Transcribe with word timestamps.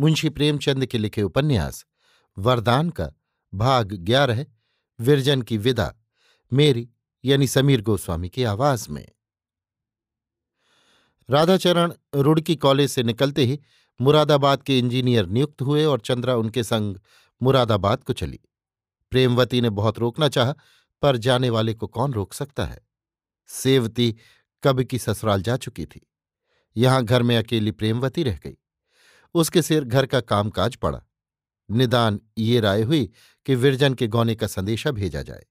मुंशी 0.00 0.28
प्रेमचंद 0.28 0.86
के 0.86 0.98
लिखे 0.98 1.22
उपन्यास, 1.22 1.86
वरदान 2.38 2.90
का 2.90 3.12
भाग 3.54 3.92
ग्यारह, 3.92 4.46
विरजन 5.00 5.42
की 5.42 5.58
विदा, 5.58 5.94
मेरी 6.52 6.88
यानी 7.24 7.46
समीर 7.46 7.82
गोस्वामी 7.82 8.28
की 8.28 8.42
आवाज़ 8.42 8.90
में। 8.90 9.08
राधाचरण 11.30 11.92
रुड़की 12.14 12.56
कॉलेज 12.56 12.90
से 12.90 13.02
निकलते 13.02 13.44
ही 13.44 13.60
मुरादाबाद 14.00 14.62
के 14.62 14.78
इंजीनियर 14.78 15.26
नियुक्त 15.26 15.62
हुए 15.62 15.84
और 15.84 16.00
चंद्रा 16.00 16.36
उनके 16.36 16.64
संग 16.64 16.96
मुरादाबाद 17.42 18.04
को 18.04 18.12
चली। 18.12 18.40
प्रेमवती 19.10 19.60
ने 19.60 19.70
बहुत 19.70 19.98
रोकना 19.98 20.28
चाहा, 20.28 20.54
पर 21.02 21.16
जाने 21.16 21.50
वाले 21.50 21.74
को 21.74 21.86
कौन 21.86 22.12
रोक 22.12 22.32
सकता 22.32 22.66
है? 22.66 22.86
सेवती 23.46 24.16
कब 24.62 24.82
की 24.82 24.98
ससुराल 24.98 25.42
जा 25.42 25.56
चुकी 25.56 25.86
थी? 25.86 26.06
यहाँ 26.76 27.04
घर 27.04 27.22
में 27.22 27.36
अकेली 27.36 27.70
प्रेमवती 27.70 28.22
रह 28.22 28.38
गई। 28.44 28.56
उसके 29.34 29.62
सिर 29.62 29.84
घर 29.84 30.06
का 30.06 30.20
कामकाज 30.20 30.76
पड़ा। 30.76 31.02
निदान 31.70 32.20
ये 32.38 32.60
राय 32.60 32.82
हुई 32.82 33.12
कि 33.46 33.54
विरजन 33.54 33.94
के 33.94 34.06
गौने 34.06 34.34
का 34.34 34.46
संदेशा 34.46 34.90
भेजा 34.90 35.22
जाए। 35.22 35.46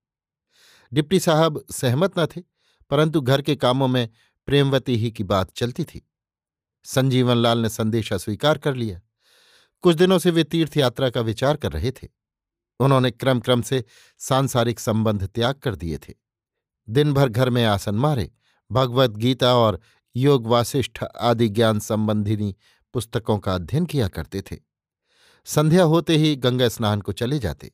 डिप्टी 0.94 1.20
साहब 1.20 1.66
सहमत 1.72 2.20
न 2.20 2.26
थे, 2.26 2.42
परंतु 2.90 3.22
घर 3.22 3.42
के 3.42 3.56
कामों 3.56 3.88
में 3.88 4.10
प्रेमवती 4.46 4.96
ही 4.96 5.12
की 5.12 5.24
बात 5.24 5.52
चलती 5.52 5.84
थी। 5.84 6.10
संजीवन 6.84 7.38
लाल 7.38 7.60
ने 7.60 7.70
संदेशा 7.70 8.18
स्वीकार 8.18 8.58
कर 8.58 8.76
लिया। 8.76 9.02
कुछ 9.82 9.96
दिनों 9.96 10.20
से 10.20 10.30
वे 10.32 10.44
तीर्थ 10.44 10.78
यात्रा 10.78 11.10
का 11.10 11.22
विचार 11.22 11.58
कर 11.58 11.72
रहे 11.72 11.92
थे। 11.92 12.08
उन्होंने 12.80 13.12
क्रम 13.12 13.40
क्रम 13.40 13.62
से 13.62 13.84
सांसारिक 14.20 14.80
संबंध 14.80 15.28
त्याग 15.28 15.56
कर 15.56 15.76
दिए 15.76 15.98
थे। 15.98 16.14
दिन 16.90 17.14
भर 17.14 17.30
घर 17.30 17.50
में 17.50 17.66
आसन 17.66 17.96
मारे, 17.96 18.32
भगवत 18.72 19.12
गीता 19.12 19.56
और 19.56 19.80
योग 20.16 20.48
वासिष्ठ 20.48 21.04
आदि 21.04 21.50
ज्ञान 21.50 21.80
संबंधिनी 21.80 22.56
पुस्तकों 22.96 23.40
का 23.40 23.56
अध्ययन 23.56 23.86
किया 23.86 24.08
करते 24.08 24.42
थे। 24.42 24.58
संध्या 25.46 25.84
होते 25.84 26.16
ही 26.18 26.36
गंगा 26.36 26.70
स्नान 26.70 27.02
को 27.02 27.12
चले 27.12 27.40
जाते। 27.40 27.72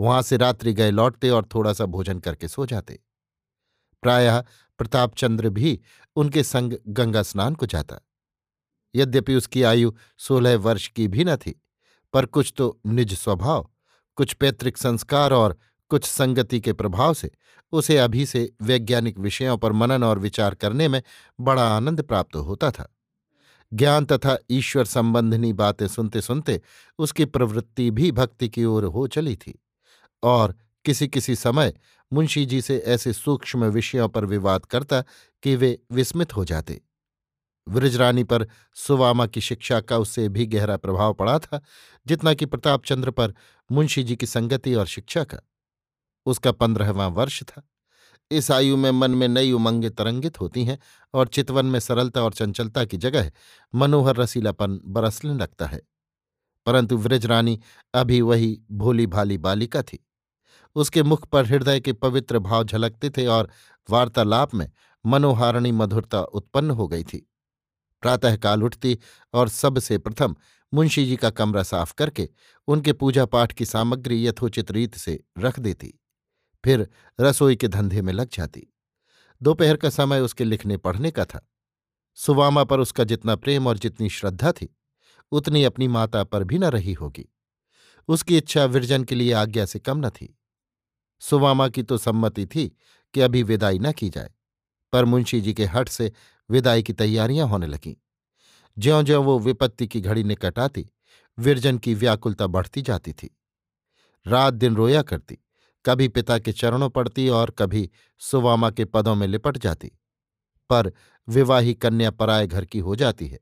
वहाँ 0.00 0.22
से 0.22 0.36
रात्रि 0.36 0.72
गए 0.72 0.90
लौटते 0.90 1.30
और 1.30 1.48
थोड़ा 1.54 1.72
सा 1.72 1.86
भोजन 1.86 2.18
करके 2.18 2.48
सो 2.48 2.66
जाते। 2.66 2.98
प्रायः 4.02 4.44
प्रतापचंद्र 4.78 5.48
भी 5.48 5.80
उनके 6.16 6.42
संग 6.42 6.72
गंगा 6.88 7.22
स्नान 7.22 7.54
को 7.54 7.66
जाता। 7.66 8.00
यद्यपि 8.94 9.34
उसकी 9.34 9.62
आयु 9.62 9.92
सोलह 10.18 10.56
वर्ष 10.56 10.88
की 10.88 11.08
भी 11.08 11.24
न 11.24 11.36
थी, 11.36 11.62
पर 12.12 12.26
कुछ 12.26 12.54
तो 12.56 12.80
निज 12.86 13.14
स्वभाव, 13.14 13.70
कुछ 14.16 14.32
पैतृक 14.32 14.76
संस्कार 14.76 15.32
और 15.32 15.58
कुछ 15.88 16.04
संगति 16.04 16.60
के 16.60 16.72
प्रभाव 16.72 17.14
से 17.14 17.30
उसे 17.72 17.98
अभी 17.98 18.26
से 18.26 18.52
वैज्ञानिक 18.62 19.18
विषयों 19.18 19.58
पर 19.58 19.72
मनन 19.72 20.04
और 20.04 20.18
विचार 20.18 20.54
करने 20.54 20.88
में 20.88 21.02
बड़ा 21.40 21.76
आनंद 21.76 22.02
प्राप्त 22.02 22.36
होता 22.36 22.70
था। 22.70 22.95
ज्ञान 23.72 24.04
तथा 24.04 24.38
ईश्वर 24.50 24.84
संबंधिनी 24.84 25.52
बातें 25.52 25.88
सुनते 25.88 26.20
सुनते 26.20 26.60
उसकी 26.98 27.24
प्रवृत्ति 27.24 27.90
भी 27.90 28.12
भक्ति 28.12 28.48
की 28.48 28.64
ओर 28.64 28.84
हो 28.84 29.06
चली 29.06 29.36
थी। 29.36 29.62
और 30.22 30.54
किसी 30.84 31.08
किसी 31.08 31.36
समय 31.36 31.74
मुंशी 32.12 32.46
जी 32.46 32.62
से 32.62 32.78
ऐसे 32.78 33.12
सूक्ष्म 33.12 33.64
विषयों 33.64 34.08
पर 34.08 34.24
विवाद 34.24 34.64
करता 34.64 35.04
कि 35.42 35.56
वे 35.56 35.78
विस्मित 35.92 36.36
हो 36.36 36.44
जाते। 36.44 36.80
वृजरानी 37.68 38.24
पर 38.24 38.48
सुवामा 38.74 39.26
की 39.26 39.40
शिक्षा 39.40 39.80
का 39.80 39.98
उससे 39.98 40.28
भी 40.28 40.46
गहरा 40.46 40.76
प्रभाव 40.76 41.14
पड़ा 41.14 41.38
था, 41.38 41.60
जितना 42.06 42.34
कि 42.34 42.46
प्रतापचंद्र 42.46 43.10
पर 43.10 43.34
मुंशी 43.72 44.02
जी 44.02 44.16
की 44.16 44.26
संगति 44.26 44.74
और 44.74 44.86
शिक्षा 44.86 45.24
का। 45.24 45.38
उसका 46.26 46.52
पंद्रहवां 46.52 47.10
वर्ष 47.10 47.42
था। 47.42 47.62
इस 48.30 48.50
आयु 48.50 48.76
में 48.76 48.90
मन 48.90 49.10
में 49.10 49.28
नई 49.28 49.52
उमंगें 49.52 49.90
तरंगित 49.90 50.40
होती 50.40 50.64
हैं 50.64 50.78
और 51.14 51.28
चितवन 51.28 51.66
में 51.66 51.80
सरलता 51.80 52.22
और 52.22 52.32
चंचलता 52.32 52.84
की 52.84 52.96
जगह 52.96 53.32
मनोहर 53.74 54.16
रसीलापन 54.16 54.80
बरसने 54.84 55.34
लगता 55.34 55.66
है। 55.66 55.82
परंतु 56.66 56.96
व्रजरानी 56.96 57.60
अभी 57.94 58.20
वही 58.20 58.60
भोली 58.72 59.06
भाली 59.06 59.38
बालिका 59.38 59.82
थी। 59.82 60.06
उसके 60.74 61.02
मुख 61.02 61.26
पर 61.26 61.46
हृदय 61.46 61.80
के 61.80 61.92
पवित्र 61.92 62.38
भाव 62.38 62.64
झलकते 62.64 63.10
थे 63.10 63.26
और 63.26 63.50
वार्तालाप 63.90 64.54
में 64.54 64.70
मनोहारणी 65.06 65.72
मधुरता 65.72 66.20
उत्पन्न 66.20 66.70
हो 66.70 66.88
गई 66.88 67.04
थी। 67.04 67.30
प्रातःकाल 68.02 68.62
उठती 68.62 68.98
और 69.34 69.48
सबसे 69.48 69.98
प्रथम 69.98 70.36
मुंशी 70.74 71.06
जी 71.06 71.16
का 71.16 71.30
कमरा 71.30 71.62
साफ़ 71.62 71.94
करके 71.94 72.28
उनके 72.66 72.92
पूजा 72.92 73.26
पाठ 73.26 73.52
की 73.52 73.64
सामग्री 73.64 74.26
यथोचित 74.26 74.70
रीत 74.70 74.96
से 74.96 75.24
रख 75.38 75.58
देती। 75.58 76.00
फिर 76.66 76.88
रसोई 77.20 77.56
के 77.56 77.68
धंधे 77.68 78.02
में 78.02 78.12
लग 78.12 78.28
जाती। 78.28 78.74
दोपहर 79.42 79.76
का 79.76 79.90
समय 79.90 80.20
उसके 80.20 80.44
लिखने 80.44 80.76
पढ़ने 80.76 81.10
का 81.10 81.24
था। 81.24 81.50
सुवामा 82.14 82.64
पर 82.64 82.80
उसका 82.80 83.04
जितना 83.04 83.36
प्रेम 83.36 83.66
और 83.66 83.78
जितनी 83.78 84.08
श्रद्धा 84.08 84.52
थी, 84.52 84.76
उतनी 85.32 85.64
अपनी 85.64 85.88
माता 85.88 86.24
पर 86.24 86.44
भी 86.44 86.58
न 86.58 86.64
रही 86.64 86.92
होगी। 86.92 87.32
उसकी 88.08 88.36
इच्छा 88.36 88.64
विरजन 88.64 89.04
के 89.04 89.14
लिए 89.14 89.32
आज्ञा 89.32 89.66
से 89.66 89.78
कम 89.78 90.06
न 90.06 90.10
थी। 90.10 90.38
सुवामा 91.20 91.68
की 91.68 91.82
तो 91.82 91.98
सम्मति 91.98 92.46
थी 92.46 92.76
कि 93.14 93.20
अभी 93.20 93.42
विदाई 93.42 93.78
न 93.78 93.92
की 93.92 94.08
जाए, 94.08 94.30
पर 94.92 95.04
मुंशी 95.04 95.40
जी 95.40 95.54
के 95.54 95.64
हट 95.64 95.88
से 95.88 96.12
विदाई 96.50 96.82
की 96.82 96.92
तैयारियाँ 96.92 97.48
होने 97.48 97.66
लगीं। 97.66 97.94
ज्यो 98.78 99.02
ज्यो 99.02 99.22
वो 99.22 99.38
विपत्ति 99.38 99.86
की 99.86 100.00
घड़ी 100.00 100.24
निकट 100.24 100.58
आती, 100.58 100.90
विरजन 101.38 101.78
की 101.78 101.94
व्याकुलता 101.94 102.46
बढ़ती 102.46 102.82
जाती 102.82 103.12
थी। 103.12 103.36
रात 104.26 104.54
दिन 104.54 104.76
रोया 104.76 105.02
करती 105.02 105.38
कभी 105.86 106.08
पिता 106.08 106.38
के 106.38 106.52
चरणों 106.52 106.90
पड़ती 106.90 107.28
और 107.28 107.50
कभी 107.50 107.90
सुवामा 108.18 108.70
के 108.70 108.84
पदों 108.84 109.14
में 109.14 109.26
लिपट 109.26 109.58
जाती। 109.58 109.92
पर 110.70 110.92
विवाही 111.28 111.74
कन्या 111.74 112.10
पराय 112.10 112.46
घर 112.46 112.64
की 112.64 112.78
हो 112.78 112.96
जाती 112.96 113.28
है। 113.28 113.38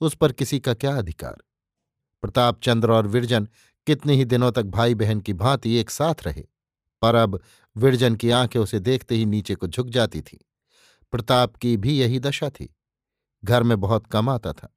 उस 0.00 0.14
पर 0.14 0.32
किसी 0.32 0.60
का 0.60 0.74
क्या 0.74 0.96
अधिकार? 0.96 1.36
प्रताप 2.22 2.60
चंद्र 2.62 2.92
और 2.92 3.06
विरजन 3.06 3.48
कितने 3.86 4.14
ही 4.14 4.24
दिनों 4.24 4.52
तक 4.52 4.62
भाई 4.62 4.94
बहन 4.94 5.20
की 5.20 5.32
भांति 5.32 5.74
एक 5.74 5.90
साथ 5.90 6.14
रहे, 6.22 6.44
पर 7.02 7.14
अब 7.14 7.40
विरजन 7.76 8.16
की 8.16 8.30
आँखें 8.30 8.60
उसे 8.60 8.80
देखते 8.80 9.14
ही 9.14 9.26
नीचे 9.26 9.54
को 9.54 9.66
झुक 9.66 9.88
जाती 9.88 10.22
थी। 10.22 10.44
प्रताप 11.12 11.56
की 11.56 11.76
भी 11.76 11.98
यही 11.98 12.20
दशा 12.20 12.50
थी। 12.50 12.74
घर 13.44 13.62
में 13.62 13.80
बहुत 13.80 14.06
कम 14.06 14.28
आता 14.28 14.52
था 14.52 14.74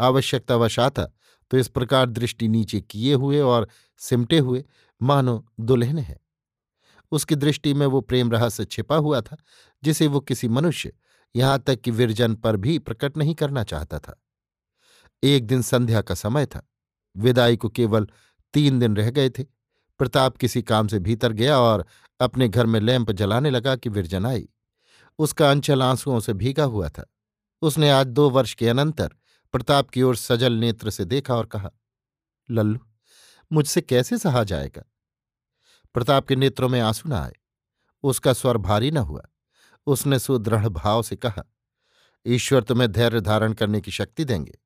आवश्यकतावश 0.00 0.78
आता 0.78 1.06
तो 1.50 1.58
इस 1.58 1.68
प्रकार 1.68 2.10
दृष्टि 2.10 2.48
नीचे 2.48 2.80
किए 2.80 3.14
हुए 3.14 3.40
और 3.40 3.68
सिमटे 3.98 4.38
हुए, 4.38 4.64
मानो 5.02 5.46
दुल्हन 5.60 5.98
है। 5.98 6.25
उसकी 7.10 7.34
दृष्टि 7.34 7.74
में 7.74 7.86
वो 7.86 8.00
प्रेम 8.00 8.32
रहस्य 8.32 8.64
छिपा 8.64 8.96
हुआ 8.96 9.20
था, 9.20 9.36
जिसे 9.84 10.06
वो 10.06 10.20
किसी 10.20 10.48
मनुष्य, 10.48 10.92
यहाँ 11.36 11.58
तक 11.58 11.80
कि 11.80 11.90
विरजन 11.90 12.34
पर 12.34 12.56
भी 12.56 12.78
प्रकट 12.78 13.16
नहीं 13.16 13.34
करना 13.34 13.64
चाहता 13.64 13.98
था। 13.98 14.22
एक 15.22 15.46
दिन 15.46 15.62
संध्या 15.62 16.00
का 16.00 16.14
समय 16.14 16.46
था। 16.46 16.68
विदाई 17.16 17.56
को 17.56 17.68
केवल 17.68 18.08
तीन 18.52 18.78
दिन 18.78 18.96
रह 18.96 19.10
गए 19.10 19.30
थे। 19.30 19.42
प्रताप 19.98 20.36
किसी 20.36 20.62
काम 20.62 20.88
से 20.88 20.98
भीतर 20.98 21.32
गया 21.32 21.58
और 21.58 21.86
अपने 22.20 22.48
घर 22.48 22.66
में 22.66 22.80
लैंप 22.80 23.10
जलाने 23.10 23.50
लगा 23.50 23.76
कि 23.76 23.88
विरजन 23.88 24.26
आई। 24.26 24.48
उसका 25.18 25.50
अंचल 25.50 25.82
आंसुओं 25.82 26.20
से 26.20 26.32
भीगा 26.32 26.64
हुआ 26.64 26.88
था। 26.88 27.06
उसने 27.62 27.90
आज 27.90 28.06
दो 28.06 28.30
वर्ष 28.30 28.54
के 28.54 28.68
अनंतर 28.68 29.08
प्रताप 29.52 29.90
की 29.90 30.02
ओर 30.02 30.16
सजल 30.16 30.52
नेत्र 30.52 30.90
से 30.90 31.04
देखा 31.04 31.34
और 31.34 31.46
कहा, 31.46 31.70
लल्लू, 32.50 32.78
मुझसे 33.52 33.80
कैसे 33.80 34.18
सहा 34.18 34.44
जाएगा? 34.44 34.82
प्रताप 35.96 36.26
के 36.28 36.36
नेत्रों 36.36 36.68
में 36.68 36.80
आँसू 36.80 37.08
न 37.08 37.12
आए। 37.12 37.32
उसका 38.02 38.32
स्वर 38.32 38.56
भारी 38.56 38.90
न 38.90 38.96
हुआ। 38.96 39.22
उसने 39.86 40.18
सुदृढ़ 40.18 40.68
भाव 40.68 41.02
से 41.02 41.16
कहा, 41.16 41.44
ईश्वर 42.26 42.62
तुम्हें 42.62 42.92
धैर्य 42.92 43.20
धारण 43.20 43.52
करने 43.52 43.80
की 43.80 43.90
शक्ति 43.90 44.24
देंगे। 44.24 44.58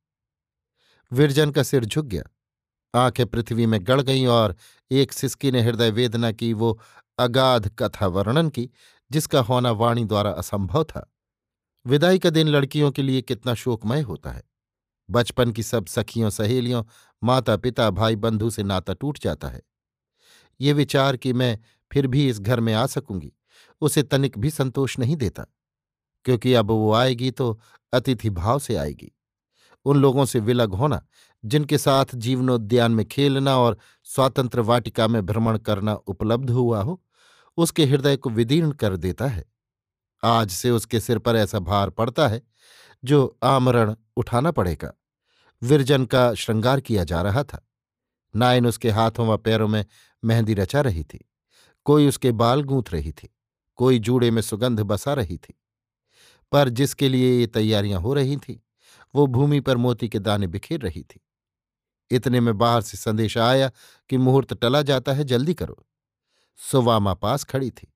विरजन 1.12 1.50
का 1.50 1.62
सिर 1.62 1.85
झुक 1.85 2.06
गया। 2.06 2.23
आँखें 2.94 3.27
पृथ्वी 3.27 3.67
में 3.67 3.81
गड़ 3.82 4.00
गईं 4.00 4.27
और 4.27 4.56
एक 4.91 5.12
सिसकी 5.12 5.50
ने 5.50 5.62
हृदय 5.62 5.91
वेदना 5.91 6.32
की 6.32 6.53
वो 6.53 6.81
अगाध 7.19 7.71
कथा 7.79 8.06
वर्णन 8.06 8.49
की, 8.49 8.71
जिसका 9.11 9.41
होना 9.41 9.71
वाणी 9.71 10.05
द्वारा 10.05 10.31
असंभव 10.31 10.85
था। 10.85 11.12
विदाई 11.87 12.19
का 12.19 12.31
दिन 12.31 12.49
लड़कियों 12.49 12.91
के 12.91 13.03
लिए 13.03 13.23
कितना 13.23 13.55
शोकमय 13.55 14.00
होता 14.00 14.31
है। 14.31 14.43
बचपन 15.11 15.53
की 15.53 15.62
सब 15.62 15.87
सखियों, 15.87 16.31
सहेलियों 16.31 16.85
माता 17.25 17.56
पिता 17.56 17.91
भाई 17.91 18.17
बंधु 18.17 18.50
से 18.50 18.62
नाता 18.62 18.94
टूट 18.94 19.19
जाता 19.19 19.49
है। 19.49 19.62
ये 20.60 20.72
विचार 20.72 21.16
कि 21.16 21.32
मैं 21.32 21.58
फिर 21.90 22.06
भी 22.06 22.28
इस 22.28 22.40
घर 22.40 22.60
में 22.60 22.72
आ 22.74 22.86
सकूँगी, 22.86 23.32
उसे 23.82 24.02
तनिक 24.02 24.38
भी 24.38 24.50
संतोष 24.50 24.98
नहीं 24.98 25.16
देता, 25.16 25.44
क्योंकि 26.24 26.54
अब 26.54 26.70
वो 26.70 26.92
आएगी 26.92 27.30
तो 27.30 27.58
अतिथि 27.92 28.30
भाव 28.30 28.58
से 28.58 28.76
आएगी। 28.76 29.12
उन 29.86 29.96
लोगों 29.96 30.24
से 30.24 30.40
विलग 30.40 30.74
होना, 30.74 31.02
जिनके 31.44 31.78
साथ 31.78 32.14
जीवनोद्यान 32.14 32.92
में 32.92 33.04
खेलना 33.06 33.56
और 33.58 33.78
स्वातंत्र 34.04 34.60
वाटिका 34.60 35.06
में 35.08 35.24
भ्रमण 35.26 35.58
करना 35.58 35.94
उपलब्ध 35.94 36.50
हुआ 36.50 36.82
हो, 36.82 37.00
उसके 37.58 37.84
हृदय 37.84 38.16
को 38.16 38.30
विदीर्ण 38.30 38.72
कर 38.72 38.96
देता 38.96 39.26
है। 39.26 39.44
आज 40.22 40.50
से 40.50 40.70
उसके 40.70 41.00
सिर 41.00 41.18
पर 41.18 41.36
ऐसा 41.36 41.58
भार 41.58 41.90
पड़ता 41.90 42.28
है, 42.28 42.42
जो 43.04 43.38
आमरण 43.42 43.94
उठाना 44.16 44.50
पड़ेगा। 44.50 44.92
विरजन 45.62 46.04
का 46.04 46.32
श्रृंगार 46.34 46.80
किया 46.80 47.04
जा 47.04 47.22
रहा 47.22 47.42
था। 47.44 47.66
नायन 48.35 48.67
उसके 48.67 48.91
हाथों 48.91 49.27
व 49.29 49.37
पैरों 49.37 49.69
में 49.69 49.85
मेहंदी 50.23 50.55
रचा 50.55 50.81
रही 50.81 51.05
थी, 51.05 51.29
कोई 51.87 52.09
उसके 52.09 52.32
बाल 52.32 52.62
गूंथ 52.62 52.93
रही 52.93 53.12
थी, 53.12 53.29
कोई 53.79 53.99
जूड़े 53.99 54.31
में 54.31 54.43
सुगंध 54.43 54.81
बसा 54.81 55.15
रही 55.15 55.37
थी। 55.37 55.55
पर 56.53 56.69
जिसके 56.69 57.09
लिए 57.09 57.41
ये 57.41 57.47
तैयारियाँ 57.47 58.00
हो 58.00 58.15
रही 58.15 58.37
थीं, 58.37 58.59
वो 59.15 59.27
भूमि 59.27 59.61
पर 59.61 59.77
मोती 59.77 60.09
के 60.09 60.19
दाने 60.19 60.47
बिखेर 60.47 60.81
रही 60.81 61.03
थी। 61.03 61.21
इतने 62.11 62.41
में 62.41 62.59
बाहर 62.59 62.82
से 62.82 62.97
संदेश 62.97 63.38
आया 63.38 63.71
कि 64.11 64.17
मुहूर्त 64.17 64.55
टला 64.55 64.82
जाता 64.82 65.12
है, 65.12 65.25
जल्दी 65.25 65.55
करो। 65.55 65.87
सुवामा 66.59 67.15
पास 67.15 67.44
खड़ी 67.44 67.71
थी। 67.71 67.93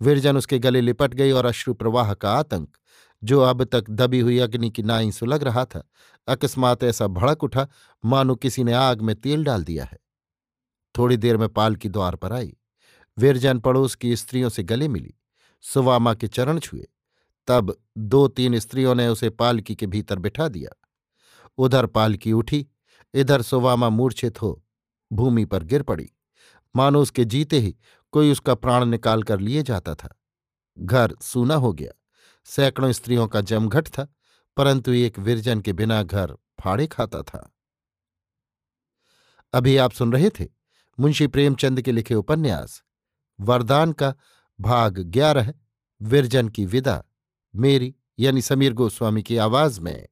विरजन 0.00 0.36
उसके 0.36 0.58
गले 0.58 0.80
लिपट 0.80 1.14
गई 1.14 1.30
और 1.30 1.46
अश्रु 1.46 1.74
प्रवाह 1.74 2.14
का 2.14 2.32
आतंक 2.32 2.76
जो 3.24 3.40
अब 3.40 3.64
तक 3.64 3.90
दबी 3.90 4.20
हुई 4.20 4.38
अग्नि 4.38 4.70
की 4.70 4.82
नाई 4.82 5.12
सुलग 5.12 5.42
रहा 5.42 5.64
था। 5.64 5.88
अकस्मात 6.28 6.84
ऐसा 6.84 7.06
भड़क 7.06 7.44
उठा, 7.44 7.68
मानो 8.04 8.34
किसी 8.34 8.64
ने 8.64 8.72
आग 8.72 9.00
में 9.00 9.16
तेल 9.16 9.44
डाल 9.44 9.64
दिया 9.64 9.84
है। 9.84 9.98
थोड़ी 10.98 11.16
देर 11.16 11.36
में 11.36 11.48
पाल 11.48 11.76
की 11.76 11.88
द्वार 11.88 12.16
पर 12.16 12.32
आई। 12.32 12.56
विरजन 13.18 13.58
पड़ोस 13.58 13.94
की 13.94 14.16
स्त्रियों 14.16 14.48
से 14.48 14.62
गले 14.62 14.88
मिली। 14.88 15.14
सुवामा 15.60 16.14
के 16.14 16.28
चरण 16.28 16.58
छुए। 16.58 16.88
तब 17.46 17.76
दो 17.98 18.28
तीन 18.28 18.58
स्त्रियों 18.58 18.94
ने 18.94 19.08
उसे 19.08 19.30
पालकी 19.30 19.76
के 19.76 19.86
भीतर 19.86 20.18
बिठा 20.18 20.48
दिया। 20.48 20.88
उधर 21.58 21.86
पालकी 21.86 22.32
उठी। 22.32 22.66
इधर 23.14 23.42
सुवामा 23.42 23.88
मूर्छित 23.88 24.42
हो 24.42 24.64
भूमि 25.12 25.44
पर 25.44 25.64
गिर 25.64 25.82
पड़ी। 25.82 26.10
मानो 26.76 27.02
उसके 27.02 27.24
जीते 27.24 27.58
ही 27.58 27.76
कोई 28.12 28.32
उसका 28.32 28.54
प्राण 28.54 28.84
निकाल 28.84 29.22
कर 29.22 29.40
लिए 29.40 29.62
जाता 29.62 29.94
था। 29.94 30.20
घर 30.78 31.16
सूना 31.22 31.54
हो 31.54 31.72
गया। 31.72 31.92
सैकड़ों 32.44 32.92
स्त्रियों 32.92 33.26
का 33.28 33.40
जमघट 33.40 33.88
था, 33.88 34.06
परंतु 34.56 34.92
एक 34.92 35.18
विरजन 35.18 35.60
के 35.60 35.72
बिना 35.72 36.02
घर 36.02 36.36
फाड़े 36.60 36.86
खाता 36.86 37.22
था। 37.22 37.50
अभी 39.52 39.76
आप 39.76 39.92
सुन 39.92 40.12
रहे 40.12 40.30
थे 40.30 40.46
मुंशी 40.98 41.26
प्रेमचंद 41.26 41.82
के 41.82 41.92
लिखे 41.92 42.14
उपन्यास, 42.14 42.82
वरदान 43.40 43.92
का 43.92 44.14
भाग 44.60 44.98
ग्यारह, 44.98 45.52
विरजन 46.02 46.48
की 46.48 46.64
विदा, 46.66 47.02
मेरी 47.54 47.94
यानी 48.18 48.42
समीर 48.42 48.72
गोस्वामी 48.72 49.22
की 49.22 49.36
आवाज़ 49.36 49.80
में। 49.80 50.08